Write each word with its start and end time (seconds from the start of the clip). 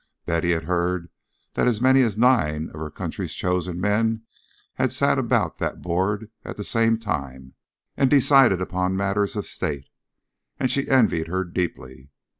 Betty 0.25 0.49
had 0.49 0.63
heard 0.63 1.09
that 1.53 1.67
as 1.67 1.79
many 1.79 2.01
as 2.01 2.17
nine 2.17 2.69
of 2.69 2.79
her 2.79 2.89
country's 2.89 3.35
chosen 3.35 3.79
men 3.79 4.23
had 4.73 4.91
sat 4.91 5.19
about 5.19 5.59
that 5.59 5.83
board 5.83 6.31
at 6.43 6.57
the 6.57 6.63
same 6.63 6.97
time 6.97 7.53
and 7.95 8.09
decided 8.09 8.61
upon 8.61 8.97
matters 8.97 9.35
of 9.35 9.45
state; 9.45 9.89
and 10.59 10.71
she 10.71 10.89
envied 10.89 11.27
her 11.27 11.43
deeply. 11.43 12.09